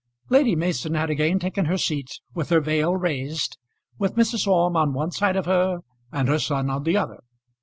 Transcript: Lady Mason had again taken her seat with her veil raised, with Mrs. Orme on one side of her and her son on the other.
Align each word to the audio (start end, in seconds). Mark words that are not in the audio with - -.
Lady 0.31 0.55
Mason 0.55 0.95
had 0.95 1.11
again 1.11 1.37
taken 1.37 1.65
her 1.65 1.77
seat 1.77 2.09
with 2.33 2.49
her 2.49 2.59
veil 2.59 2.97
raised, 2.97 3.59
with 3.99 4.15
Mrs. 4.15 4.47
Orme 4.47 4.75
on 4.75 4.93
one 4.93 5.11
side 5.11 5.35
of 5.35 5.45
her 5.45 5.81
and 6.11 6.27
her 6.27 6.39
son 6.39 6.71
on 6.71 6.81
the 6.85 6.97
other. 6.97 7.19